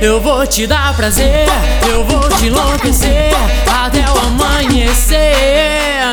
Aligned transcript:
Eu 0.00 0.20
vou 0.20 0.46
te 0.46 0.66
dar 0.66 0.94
prazer, 0.94 1.46
eu 1.90 2.04
vou 2.04 2.20
te 2.36 2.46
enlouquecer 2.46 3.32
até 3.66 4.00
o 4.10 4.18
amanhecer. 4.26 5.18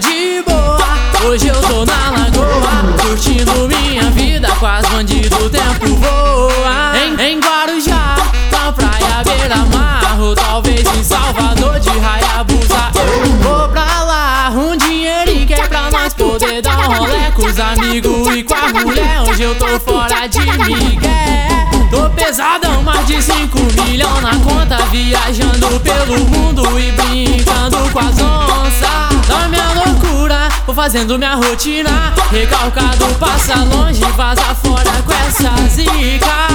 De 0.00 0.42
boa, 0.42 1.26
hoje 1.26 1.48
eu 1.48 1.60
tô 1.60 1.84
na 1.84 2.10
lagoa, 2.10 2.96
curtindo 3.00 3.68
minha 3.68 4.10
vida, 4.10 4.48
quase 4.58 4.88
bandido, 4.88 5.36
o 5.44 5.50
tempo 5.50 5.94
voa. 5.94 6.15
Amigos 17.66 18.36
e 18.36 18.42
com 18.44 18.54
a 18.54 18.84
mulher. 18.84 19.20
Hoje 19.22 19.42
eu 19.42 19.54
tô 19.56 19.80
fora 19.80 20.26
de 20.26 20.40
Miguel. 20.40 21.66
Tô 21.90 22.10
pesadão, 22.10 22.82
mais 22.82 23.06
de 23.06 23.22
5 23.22 23.58
milhões 23.84 24.22
na 24.22 24.34
conta 24.40 24.76
Viajando 24.90 25.80
pelo 25.80 26.18
mundo 26.26 26.62
e 26.80 26.90
brincando 26.90 27.78
com 27.92 27.98
as 28.00 28.18
onças 28.20 29.28
Na 29.28 29.48
minha 29.48 29.72
loucura, 29.72 30.48
vou 30.66 30.74
fazendo 30.74 31.16
minha 31.16 31.36
rotina 31.36 32.12
Recalcado, 32.30 33.06
passa 33.20 33.54
longe, 33.62 34.02
vaza 34.16 34.54
fora 34.56 34.90
com 35.04 35.12
essa 35.12 35.52
zica 35.68 36.45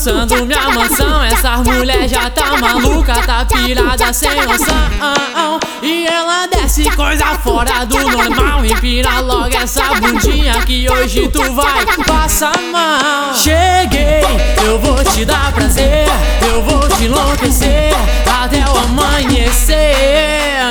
bagunçando 0.00 0.46
minha 0.46 0.70
mansão 0.70 1.22
Essa 1.22 1.58
mulher 1.58 2.08
já 2.08 2.30
tá 2.30 2.56
maluca, 2.56 3.14
tá 3.22 3.44
pirada 3.44 4.12
sem 4.12 4.30
noção. 4.46 5.60
E 5.82 6.06
ela 6.06 6.46
desce 6.46 6.84
coisa 6.90 7.26
fora 7.38 7.84
do 7.84 7.98
normal 7.98 8.64
Empina 8.64 9.20
logo 9.20 9.54
essa 9.54 9.82
bundinha 9.94 10.54
que 10.64 10.88
hoje 10.88 11.28
tu 11.28 11.52
vai 11.52 11.84
passar 12.06 12.58
mal. 12.72 13.34
Cheguei, 13.34 14.22
eu 14.64 14.78
vou 14.78 15.02
te 15.04 15.24
dar 15.24 15.52
prazer 15.52 16.06
Eu 16.50 16.62
vou 16.62 16.88
te 16.88 17.04
enlouquecer 17.04 17.92
até 18.42 18.64
o 18.68 18.78
amanhecer. 18.78 19.80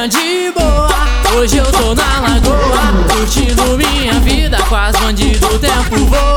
De 0.09 0.51
boa, 0.57 0.89
hoje 1.35 1.57
eu 1.57 1.71
tô 1.71 1.93
na 1.93 2.19
lagoa 2.19 3.05
Curtindo 3.11 3.77
minha 3.77 4.13
vida, 4.21 4.57
quase 4.69 4.97
bandido, 4.99 5.47
o 5.47 5.59
tempo 5.59 6.05
voa 6.05 6.28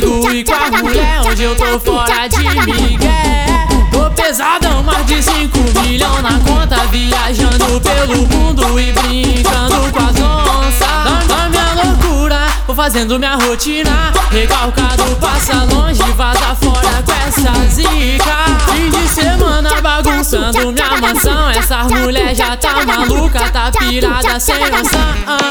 Com 0.00 0.20
os 0.20 0.26
amigos 0.26 0.34
e 0.34 0.44
com 0.44 0.52
a 0.54 0.82
mulher 0.82 1.20
Hoje 1.22 1.42
eu 1.42 1.56
tô 1.56 1.80
fora 1.80 2.28
de 2.28 2.38
Miguel 2.38 3.66
Tô 3.90 4.10
pesadão, 4.10 4.82
mais 4.82 5.06
de 5.06 5.22
5 5.22 5.58
milhões 5.80 6.22
na 6.22 6.38
conta 6.40 6.76
Viajando 6.88 7.80
pelo 7.80 8.26
mundo 8.26 8.78
e 8.78 8.92
brincando 8.92 9.90
com 9.90 9.98
as 9.98 10.16
onças. 10.20 11.28
Na, 11.28 11.48
minha 11.48 11.72
loucura, 11.82 12.46
vou 12.66 12.76
fazendo 12.76 13.18
minha 13.18 13.36
rotina. 13.36 14.12
Recalcado, 14.30 15.04
passa 15.16 15.64
longe, 15.64 16.02
vaza 16.12 16.54
fora 16.56 17.02
com 17.02 17.12
essa 17.12 17.68
zica. 17.68 18.72
Fim 18.72 18.90
de 18.90 19.08
semana 19.08 19.80
bagunçando 19.80 20.72
minha 20.72 20.96
mansão. 21.00 21.50
Essa 21.50 21.84
mulher 21.84 22.34
já 22.34 22.56
tá 22.56 22.84
maluca, 22.84 23.50
tá 23.50 23.70
pirada 23.70 24.38
sem 24.40 24.58
noção 24.70 25.45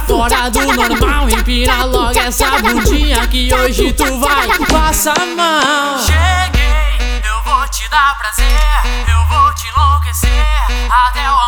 fora 0.00 0.50
do 0.50 0.60
normal 0.60 1.28
Empina 1.28 1.84
logo 1.84 2.18
essa 2.18 2.50
bundinha 2.62 3.26
que 3.28 3.52
hoje 3.54 3.92
tu 3.92 4.18
vai. 4.18 4.48
Passar 4.66 5.26
mal 5.36 5.98
Cheguei, 6.00 7.22
eu 7.24 7.42
vou 7.42 7.68
te 7.68 7.88
dar 7.88 8.16
prazer, 8.18 8.46
eu 9.08 9.26
vou 9.28 9.54
te 9.54 9.68
enlouquecer 9.68 10.46
até 11.08 11.30
o 11.30 11.44